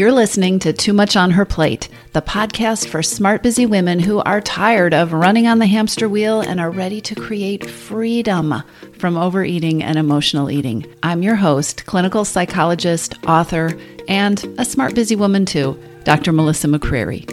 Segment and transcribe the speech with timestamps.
[0.00, 4.20] You're listening to Too Much on Her Plate, the podcast for smart, busy women who
[4.20, 8.62] are tired of running on the hamster wheel and are ready to create freedom
[8.98, 10.86] from overeating and emotional eating.
[11.02, 13.78] I'm your host, clinical psychologist, author,
[14.08, 16.32] and a smart, busy woman too, Dr.
[16.32, 17.28] Melissa McCreery.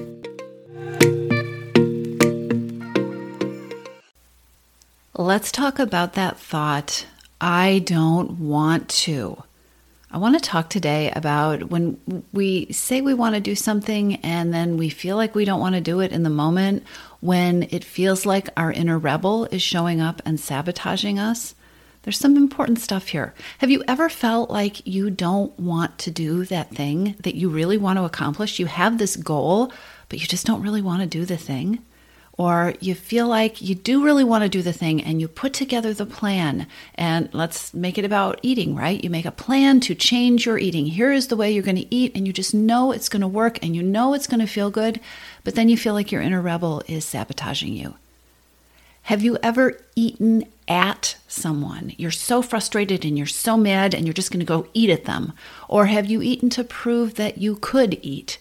[5.15, 7.05] Let's talk about that thought
[7.39, 9.41] I don't want to.
[10.09, 14.53] I want to talk today about when we say we want to do something and
[14.53, 16.83] then we feel like we don't want to do it in the moment,
[17.19, 21.55] when it feels like our inner rebel is showing up and sabotaging us.
[22.03, 23.33] There's some important stuff here.
[23.57, 27.77] Have you ever felt like you don't want to do that thing that you really
[27.77, 28.59] want to accomplish?
[28.59, 29.73] You have this goal,
[30.07, 31.79] but you just don't really want to do the thing?
[32.37, 35.53] Or you feel like you do really want to do the thing and you put
[35.53, 39.03] together the plan and let's make it about eating right?
[39.03, 40.85] You make a plan to change your eating.
[40.85, 43.27] Here is the way you're going to eat and you just know it's going to
[43.27, 44.99] work and you know it's going to feel good
[45.43, 47.95] but then you feel like your inner rebel is sabotaging you.
[49.03, 51.93] Have you ever eaten at someone?
[51.95, 55.05] You're so frustrated and you're so mad and you're just going to go eat at
[55.05, 55.31] them.
[55.69, 58.37] Or have you eaten to prove that you could eat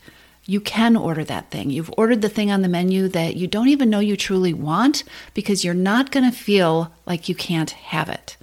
[0.46, 1.70] you can order that thing.
[1.70, 5.02] You've ordered the thing on the menu that you don't even know you truly want
[5.34, 8.36] because you're not going to feel like you can't have it.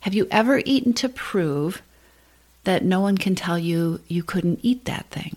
[0.00, 1.80] Have you ever eaten to prove
[2.64, 5.36] that no one can tell you you couldn't eat that thing?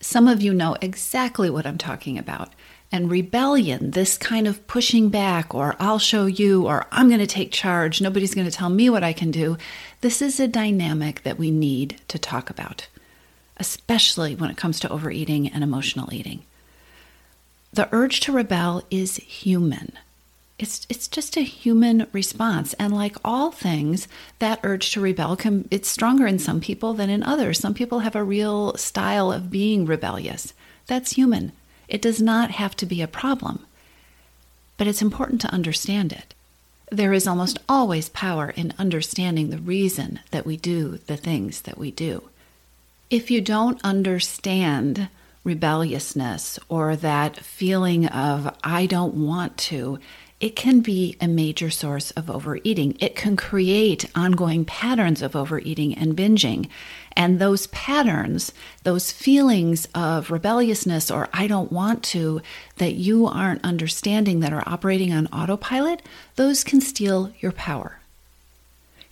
[0.00, 2.52] Some of you know exactly what I'm talking about.
[2.90, 7.26] And rebellion, this kind of pushing back, or I'll show you, or I'm going to
[7.26, 9.56] take charge, nobody's going to tell me what I can do,
[10.02, 12.88] this is a dynamic that we need to talk about
[13.62, 16.42] especially when it comes to overeating and emotional eating.
[17.72, 19.92] The urge to rebel is human.
[20.58, 22.74] It's, it's just a human response.
[22.74, 24.08] And like all things,
[24.40, 27.60] that urge to rebel can it's stronger in some people than in others.
[27.60, 30.54] Some people have a real style of being rebellious.
[30.88, 31.52] That's human.
[31.86, 33.64] It does not have to be a problem.
[34.76, 36.34] But it's important to understand it.
[36.90, 41.78] There is almost always power in understanding the reason that we do the things that
[41.78, 42.28] we do
[43.12, 45.06] if you don't understand
[45.44, 49.98] rebelliousness or that feeling of, I don't want to,
[50.40, 52.96] it can be a major source of overeating.
[53.00, 56.70] It can create ongoing patterns of overeating and binging.
[57.14, 58.50] And those patterns,
[58.82, 62.40] those feelings of rebelliousness or I don't want to,
[62.78, 66.00] that you aren't understanding that are operating on autopilot,
[66.36, 68.01] those can steal your power.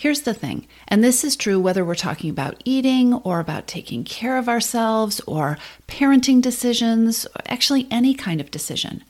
[0.00, 4.02] Here's the thing, and this is true whether we're talking about eating or about taking
[4.02, 9.04] care of ourselves or parenting decisions, actually any kind of decision.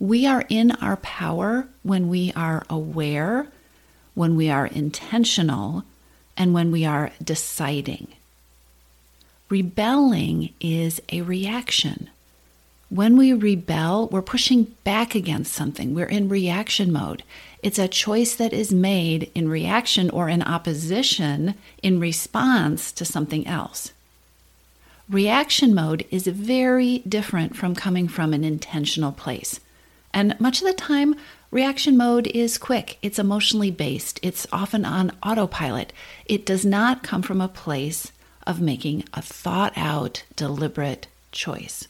[0.00, 3.48] We are in our power when we are aware,
[4.14, 5.84] when we are intentional,
[6.34, 8.08] and when we are deciding.
[9.50, 12.08] Rebelling is a reaction.
[12.88, 15.94] When we rebel, we're pushing back against something.
[15.94, 17.22] We're in reaction mode.
[17.62, 23.46] It's a choice that is made in reaction or in opposition in response to something
[23.46, 23.92] else.
[25.08, 29.60] Reaction mode is very different from coming from an intentional place.
[30.12, 31.14] And much of the time,
[31.50, 35.92] reaction mode is quick, it's emotionally based, it's often on autopilot.
[36.26, 38.10] It does not come from a place
[38.46, 41.86] of making a thought out, deliberate choice.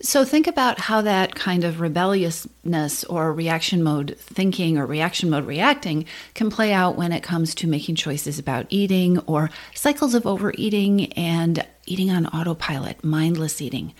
[0.00, 5.46] So think about how that kind of rebelliousness or reaction mode thinking or reaction mode
[5.46, 10.26] reacting can play out when it comes to making choices about eating or cycles of
[10.26, 13.94] overeating and eating on autopilot, mindless eating.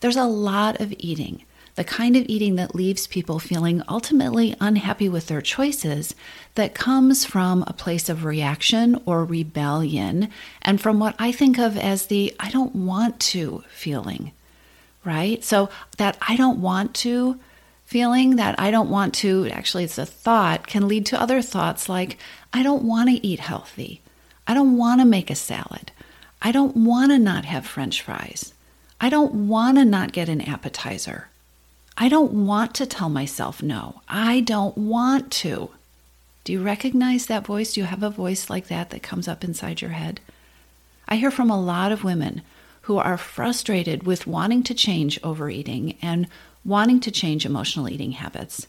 [0.00, 1.44] There's a lot of eating,
[1.76, 6.14] the kind of eating that leaves people feeling ultimately unhappy with their choices,
[6.56, 10.28] that comes from a place of reaction or rebellion,
[10.60, 14.32] and from what I think of as the I don't want to feeling
[15.06, 15.42] right?
[15.42, 17.38] So that I don't want to
[17.86, 21.88] feeling, that I don't want to, actually, it's a thought, can lead to other thoughts
[21.88, 22.18] like,
[22.52, 24.02] I don't want to eat healthy.
[24.46, 25.92] I don't want to make a salad.
[26.42, 28.52] I don't want to not have french fries.
[29.00, 31.28] I don't want to not get an appetizer.
[31.96, 34.02] I don't want to tell myself no.
[34.08, 35.70] I don't want to.
[36.44, 37.72] Do you recognize that voice?
[37.72, 40.20] Do you have a voice like that that comes up inside your head?
[41.08, 42.42] I hear from a lot of women
[42.86, 46.28] who are frustrated with wanting to change overeating and
[46.64, 48.68] wanting to change emotional eating habits.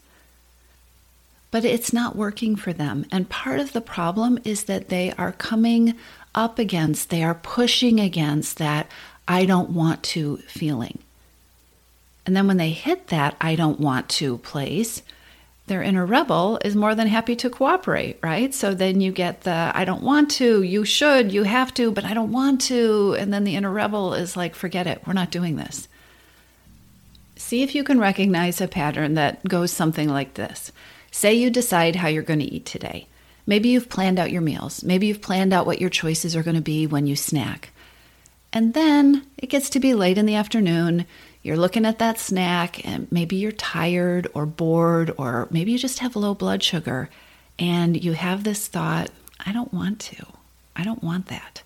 [1.52, 3.06] But it's not working for them.
[3.12, 5.94] And part of the problem is that they are coming
[6.34, 8.90] up against, they are pushing against that
[9.28, 10.98] I don't want to feeling.
[12.26, 15.00] And then when they hit that I don't want to place,
[15.68, 18.54] their inner rebel is more than happy to cooperate, right?
[18.54, 22.04] So then you get the I don't want to, you should, you have to, but
[22.04, 23.14] I don't want to.
[23.18, 25.88] And then the inner rebel is like, forget it, we're not doing this.
[27.36, 30.72] See if you can recognize a pattern that goes something like this.
[31.10, 33.06] Say you decide how you're going to eat today.
[33.46, 34.84] Maybe you've planned out your meals.
[34.84, 37.70] Maybe you've planned out what your choices are going to be when you snack.
[38.52, 41.06] And then it gets to be late in the afternoon.
[41.42, 46.00] You're looking at that snack, and maybe you're tired or bored, or maybe you just
[46.00, 47.08] have low blood sugar,
[47.58, 49.10] and you have this thought,
[49.44, 50.26] I don't want to.
[50.76, 51.62] I don't want that.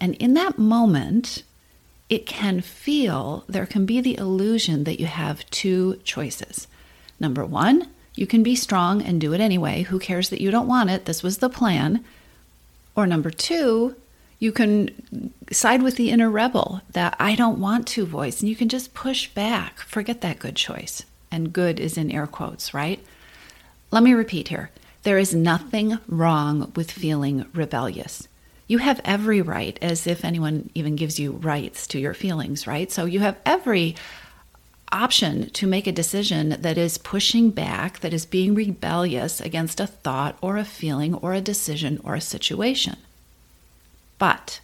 [0.00, 1.44] And in that moment,
[2.08, 6.66] it can feel, there can be the illusion that you have two choices.
[7.20, 9.82] Number one, you can be strong and do it anyway.
[9.82, 11.04] Who cares that you don't want it?
[11.04, 12.04] This was the plan.
[12.94, 13.96] Or number two,
[14.42, 18.56] you can side with the inner rebel, that I don't want to voice, and you
[18.56, 19.78] can just push back.
[19.78, 21.04] Forget that good choice.
[21.30, 22.98] And good is in air quotes, right?
[23.92, 24.72] Let me repeat here
[25.04, 28.26] there is nothing wrong with feeling rebellious.
[28.66, 32.90] You have every right, as if anyone even gives you rights to your feelings, right?
[32.90, 33.94] So you have every
[34.90, 39.86] option to make a decision that is pushing back, that is being rebellious against a
[39.86, 42.96] thought or a feeling or a decision or a situation.
[44.22, 44.60] But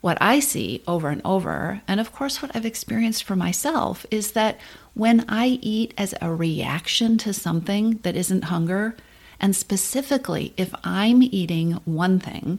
[0.00, 4.32] what I see over and over, and of course, what I've experienced for myself, is
[4.32, 4.58] that
[4.94, 8.96] when I eat as a reaction to something that isn't hunger,
[9.38, 12.58] and specifically if I'm eating one thing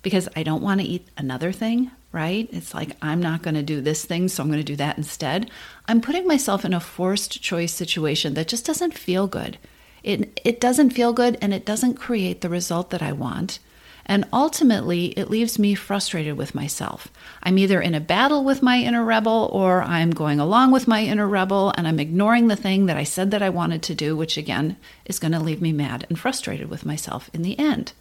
[0.00, 2.48] because I don't want to eat another thing, right?
[2.50, 4.96] It's like I'm not going to do this thing, so I'm going to do that
[4.96, 5.50] instead.
[5.86, 9.58] I'm putting myself in a forced choice situation that just doesn't feel good.
[10.02, 13.58] It, it doesn't feel good and it doesn't create the result that I want.
[14.10, 17.08] And ultimately, it leaves me frustrated with myself.
[17.42, 21.02] I'm either in a battle with my inner rebel or I'm going along with my
[21.02, 24.16] inner rebel and I'm ignoring the thing that I said that I wanted to do,
[24.16, 27.92] which again is going to leave me mad and frustrated with myself in the end.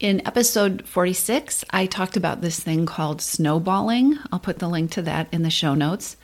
[0.00, 4.18] In episode 46, I talked about this thing called snowballing.
[4.32, 6.16] I'll put the link to that in the show notes.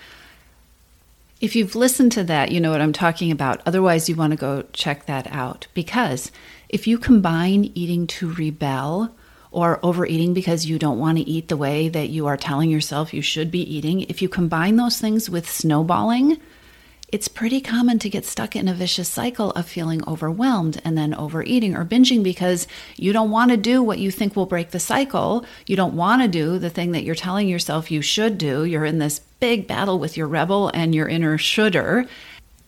[1.47, 3.63] If you've listened to that, you know what I'm talking about.
[3.67, 6.33] Otherwise, you want to go check that out because
[6.69, 9.15] if you combine eating to rebel
[9.53, 13.15] or overeating because you don't want to eat the way that you are telling yourself
[13.15, 16.41] you should be eating, if you combine those things with snowballing,
[17.09, 21.15] it's pretty common to get stuck in a vicious cycle of feeling overwhelmed and then
[21.15, 22.67] overeating or binging because
[22.97, 25.47] you don't want to do what you think will break the cycle.
[25.67, 28.65] You don't want to do the thing that you're telling yourself you should do.
[28.65, 32.07] You're in this big battle with your rebel and your inner shoulder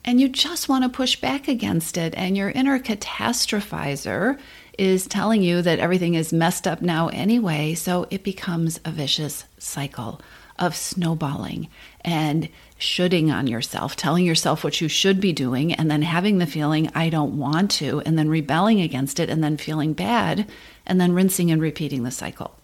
[0.04, 2.14] and you just want to push back against it.
[2.16, 4.38] And your inner catastrophizer
[4.78, 7.74] is telling you that everything is messed up now anyway.
[7.74, 10.22] So it becomes a vicious cycle
[10.58, 11.68] of snowballing
[12.00, 16.46] and shoulding on yourself, telling yourself what you should be doing, and then having the
[16.46, 20.48] feeling, I don't want to, and then rebelling against it, and then feeling bad,
[20.86, 22.56] and then rinsing and repeating the cycle.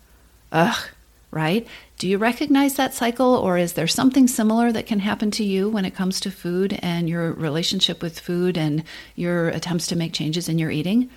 [0.52, 0.88] Ugh,
[1.32, 1.66] right?
[1.98, 5.68] Do you recognize that cycle, or is there something similar that can happen to you
[5.68, 8.84] when it comes to food and your relationship with food and
[9.16, 11.10] your attempts to make changes in your eating?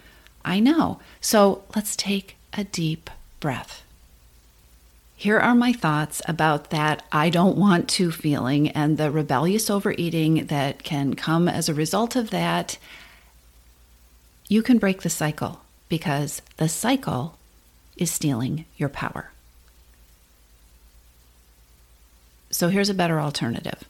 [0.44, 1.00] I know.
[1.22, 3.10] So let's take a deep
[3.40, 3.84] breath.
[5.20, 10.46] Here are my thoughts about that I don't want to feeling and the rebellious overeating
[10.46, 12.78] that can come as a result of that.
[14.48, 17.36] You can break the cycle because the cycle
[17.98, 19.32] is stealing your power.
[22.52, 23.86] So here's a better alternative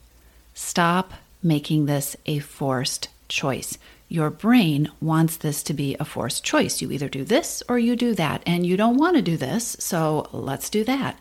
[0.54, 1.12] stop
[1.44, 3.78] making this a forced choice.
[4.10, 6.82] Your brain wants this to be a forced choice.
[6.82, 9.76] You either do this or you do that, and you don't want to do this,
[9.80, 11.20] so let's do that.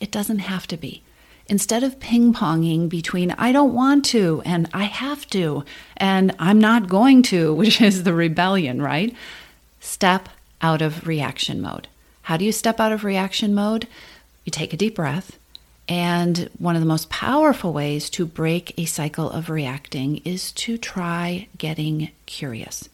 [0.00, 1.02] It doesn't have to be.
[1.46, 5.64] Instead of ping ponging between I don't want to and I have to
[5.96, 9.14] and I'm not going to, which is the rebellion, right?
[9.80, 10.28] Step
[10.62, 11.88] out of reaction mode.
[12.22, 13.86] How do you step out of reaction mode?
[14.44, 15.38] You take a deep breath
[15.88, 20.78] and one of the most powerful ways to break a cycle of reacting is to
[20.78, 22.88] try getting curious.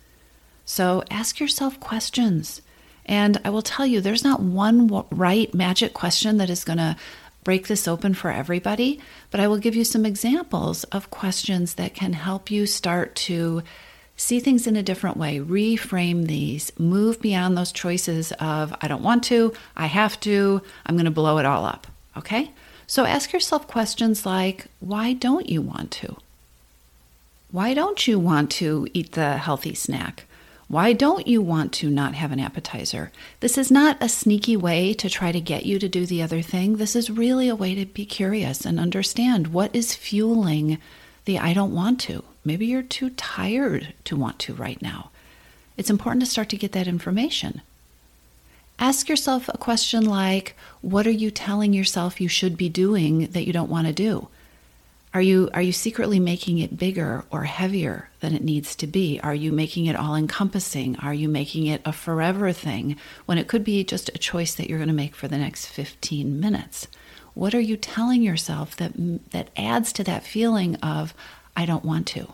[0.65, 2.63] So ask yourself questions.
[3.07, 6.97] And I will tell you, there's not one right magic question that is going to
[7.43, 11.95] break this open for everybody, but I will give you some examples of questions that
[11.95, 13.63] can help you start to
[14.17, 19.03] see things in a different way, reframe these, move beyond those choices of I don't
[19.03, 21.87] want to, I have to, I'm going to blow it all up.
[22.17, 22.53] Okay?
[22.91, 26.17] So ask yourself questions like why don't you want to?
[27.53, 30.25] Why don't you want to eat the healthy snack?
[30.67, 33.13] Why don't you want to not have an appetizer?
[33.39, 36.43] This is not a sneaky way to try to get you to do the other
[36.43, 36.79] thing.
[36.79, 40.79] This is really a way to be curious and understand what is fueling
[41.27, 42.25] the I don't want to.
[42.45, 45.13] Maybe you're too tired to want to right now.
[45.77, 47.63] It's important to start to get that information.
[48.81, 53.47] Ask yourself a question like What are you telling yourself you should be doing that
[53.47, 54.29] you don't want to do?
[55.13, 59.21] Are you, are you secretly making it bigger or heavier than it needs to be?
[59.23, 60.97] Are you making it all encompassing?
[61.01, 62.97] Are you making it a forever thing
[63.27, 65.67] when it could be just a choice that you're going to make for the next
[65.67, 66.87] 15 minutes?
[67.35, 68.93] What are you telling yourself that,
[69.33, 71.13] that adds to that feeling of,
[71.55, 72.33] I don't want to?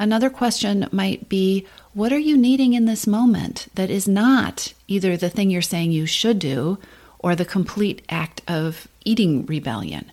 [0.00, 5.14] Another question might be What are you needing in this moment that is not either
[5.14, 6.78] the thing you're saying you should do
[7.18, 10.10] or the complete act of eating rebellion?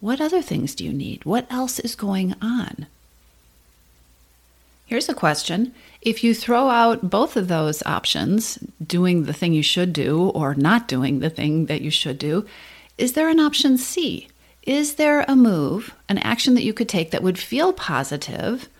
[0.00, 1.26] What other things do you need?
[1.26, 2.86] What else is going on?
[4.86, 5.74] Here's a question.
[6.00, 10.54] If you throw out both of those options, doing the thing you should do or
[10.54, 12.46] not doing the thing that you should do,
[12.96, 14.28] is there an option C?
[14.62, 18.70] Is there a move, an action that you could take that would feel positive,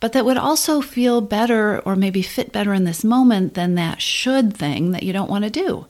[0.00, 4.00] but that would also feel better or maybe fit better in this moment than that
[4.00, 5.86] should thing that you don't want to do?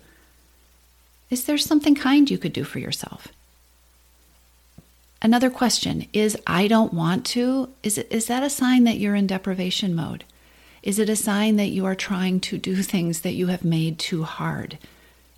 [1.28, 3.28] Is there something kind you could do for yourself?
[5.20, 7.70] Another question is I don't want to.
[7.82, 10.24] Is, it, is that a sign that you're in deprivation mode?
[10.82, 13.98] Is it a sign that you are trying to do things that you have made
[13.98, 14.78] too hard?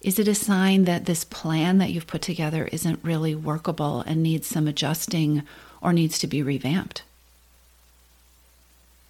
[0.03, 4.23] Is it a sign that this plan that you've put together isn't really workable and
[4.23, 5.43] needs some adjusting
[5.81, 7.03] or needs to be revamped?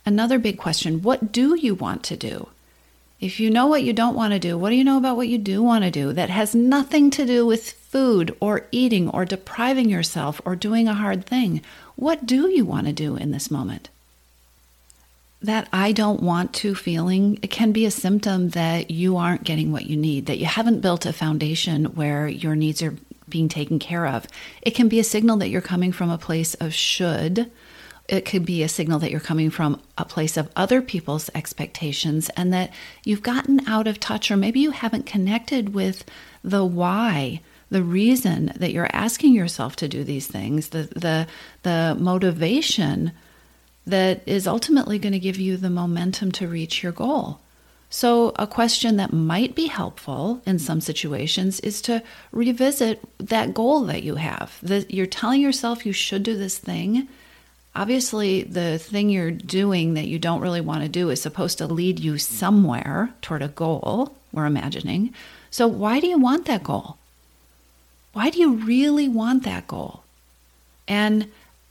[0.09, 2.49] Another big question what do you want to do?
[3.21, 5.29] If you know what you don't want to do, what do you know about what
[5.29, 9.27] you do want to do that has nothing to do with food or eating or
[9.27, 11.61] depriving yourself or doing a hard thing?
[11.95, 13.91] What do you want to do in this moment?
[15.43, 19.73] That I don't want to feeling, it can be a symptom that you aren't getting
[19.73, 22.95] what you need, that you haven't built a foundation where your needs are
[23.29, 24.27] being taken care of.
[24.63, 27.51] It can be a signal that you're coming from a place of should
[28.09, 32.31] it could be a signal that you're coming from a place of other people's expectations
[32.37, 32.73] and that
[33.05, 36.05] you've gotten out of touch, or maybe you haven't connected with
[36.43, 41.27] the why, the reason that you're asking yourself to do these things, the, the,
[41.65, 43.13] the motivation
[43.87, 47.41] that is ultimately going to give you the momentum to reach your goal.
[47.91, 53.85] So, a question that might be helpful in some situations is to revisit that goal
[53.85, 54.59] that you have.
[54.63, 57.09] That you're telling yourself you should do this thing,
[57.79, 61.67] obviously the thing you're doing that you don't really want to do is supposed to
[61.67, 65.15] lead you somewhere toward a goal, we're imagining.
[65.51, 66.99] So, why do you want that goal?
[68.13, 70.03] Why do you really want that goal?
[70.89, 71.31] And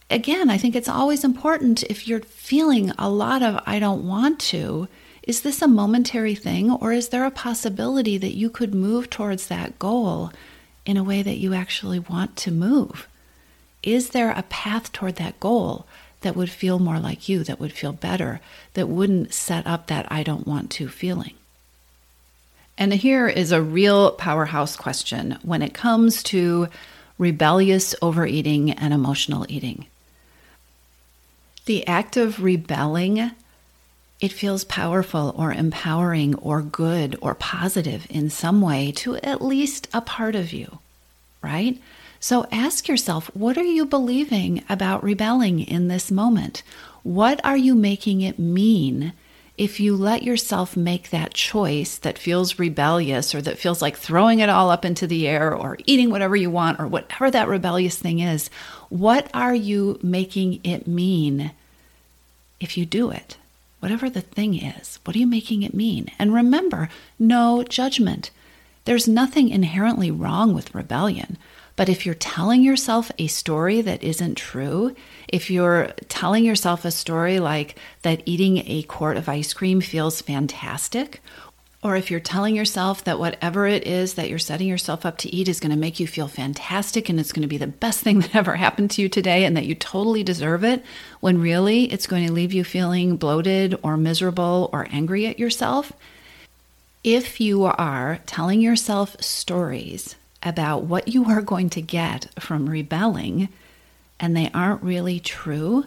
[0.10, 4.40] again, I think it's always important if you're feeling a lot of I don't want
[4.52, 4.88] to,
[5.24, 9.48] is this a momentary thing or is there a possibility that you could move towards
[9.48, 10.32] that goal
[10.86, 13.10] in a way that you actually want to move?
[13.84, 15.86] Is there a path toward that goal
[16.22, 18.42] that would feel more like you, that would feel better,
[18.74, 21.36] that wouldn't set up that I don't want to feeling?
[22.78, 26.68] And here is a real powerhouse question when it comes to
[27.18, 29.88] rebellious overeating and emotional eating.
[31.66, 33.32] The act of rebelling,
[34.22, 39.88] it feels powerful or empowering or good or positive in some way to at least
[39.94, 40.80] a part of you,
[41.42, 41.82] right?
[42.20, 46.64] So ask yourself what are you believing about rebelling in this moment?
[47.04, 49.14] What are you making it mean
[49.58, 54.40] if you let yourself make that choice that feels rebellious or that feels like throwing
[54.40, 57.98] it all up into the air or eating whatever you want or whatever that rebellious
[57.98, 58.50] thing is?
[58.90, 61.52] What are you making it mean
[62.60, 63.38] if you do it?
[63.80, 66.12] Whatever the thing is, what are you making it mean?
[66.20, 68.32] And remember, no judgment.
[68.86, 71.38] There's nothing inherently wrong with rebellion.
[71.78, 74.96] But if you're telling yourself a story that isn't true,
[75.28, 80.20] if you're telling yourself a story like that eating a quart of ice cream feels
[80.20, 81.22] fantastic,
[81.84, 85.34] or if you're telling yourself that whatever it is that you're setting yourself up to
[85.34, 88.00] eat is going to make you feel fantastic and it's going to be the best
[88.02, 90.84] thing that ever happened to you today and that you totally deserve it,
[91.20, 95.94] when really it's going to leave you feeling bloated or miserable or angry at yourself,
[97.04, 103.50] if you are telling yourself stories about what you are going to get from rebelling
[104.20, 105.86] and they aren't really true,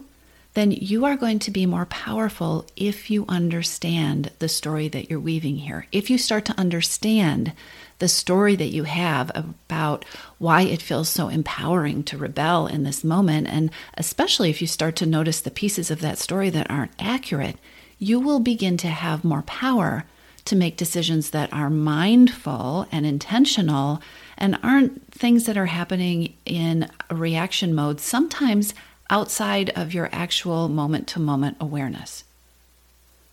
[0.54, 5.20] then you are going to be more powerful if you understand the story that you're
[5.20, 5.86] weaving here.
[5.92, 7.52] If you start to understand
[8.00, 10.04] the story that you have about
[10.38, 14.96] why it feels so empowering to rebel in this moment, and especially if you start
[14.96, 17.56] to notice the pieces of that story that aren't accurate,
[17.98, 20.04] you will begin to have more power
[20.50, 24.02] to make decisions that are mindful and intentional
[24.36, 28.74] and aren't things that are happening in reaction mode, sometimes
[29.08, 32.24] outside of your actual moment to moment awareness.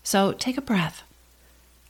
[0.04, 1.02] So take a breath.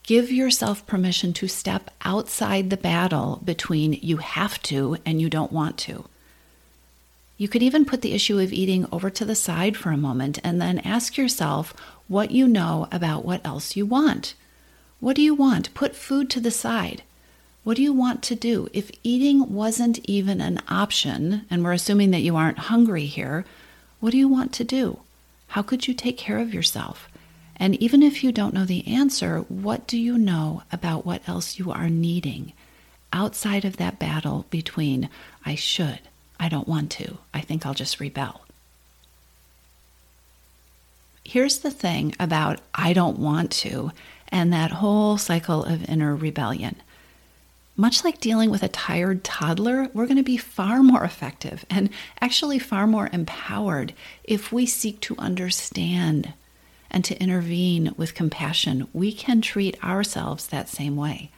[0.03, 5.53] Give yourself permission to step outside the battle between you have to and you don't
[5.53, 6.07] want to.
[7.37, 10.39] You could even put the issue of eating over to the side for a moment
[10.43, 11.75] and then ask yourself
[12.09, 14.33] what you know about what else you want.
[15.01, 15.73] What do you want?
[15.75, 17.03] Put food to the side.
[17.63, 18.69] What do you want to do?
[18.73, 23.45] If eating wasn't even an option, and we're assuming that you aren't hungry here,
[24.01, 25.01] what do you want to do?
[25.49, 27.09] How could you take care of yourself?
[27.57, 31.59] And even if you don't know the answer, what do you know about what else
[31.59, 32.53] you are needing
[33.13, 35.09] outside of that battle between
[35.45, 36.01] I should,
[36.39, 38.43] I don't want to, I think I'll just rebel?
[41.25, 43.93] Here's the thing about I don't want to
[44.31, 46.77] and that whole cycle of inner rebellion.
[47.77, 51.91] Much like dealing with a tired toddler, we're going to be far more effective and
[52.21, 53.93] actually far more empowered
[54.25, 56.33] if we seek to understand
[56.91, 61.31] and to intervene with compassion, we can treat ourselves that same way.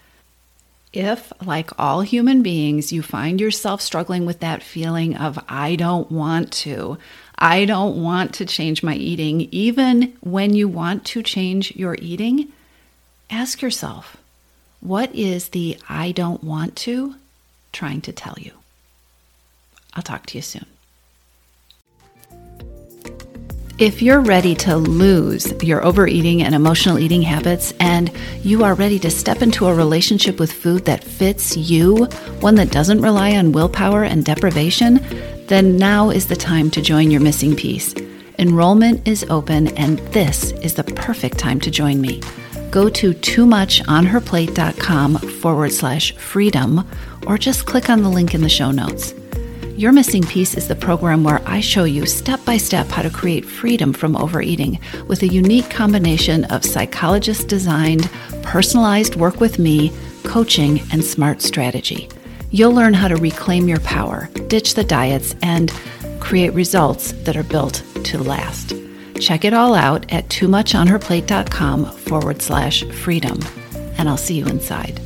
[0.93, 6.11] If, like all human beings, you find yourself struggling with that feeling of, I don't
[6.11, 6.99] want to,
[7.39, 12.53] I don't want to change my eating, even when you want to change your eating,
[13.31, 14.17] ask yourself,
[14.81, 17.15] what is the I don't want to
[17.73, 18.53] trying to tell you?
[19.95, 20.67] I'll talk to you soon.
[23.79, 28.99] If you're ready to lose your overeating and emotional eating habits, and you are ready
[28.99, 32.05] to step into a relationship with food that fits you,
[32.41, 35.01] one that doesn't rely on willpower and deprivation,
[35.47, 37.95] then now is the time to join your missing piece.
[38.39, 42.21] Enrollment is open, and this is the perfect time to join me.
[42.71, 46.89] Go to too much on her toomuchonherplate.com forward slash freedom,
[47.27, 49.15] or just click on the link in the show notes.
[49.77, 53.11] Your Missing Piece is the program where I show you step by step how to
[53.11, 58.11] create freedom from overeating with a unique combination of psychologist designed,
[58.43, 62.09] personalized work with me, coaching, and smart strategy.
[62.51, 65.73] You'll learn how to reclaim your power, ditch the diets, and
[66.21, 68.75] create results that are built to last.
[69.21, 73.39] Check it all out at toomuchonherplate.com forward slash freedom,
[73.99, 74.99] and I'll see you inside.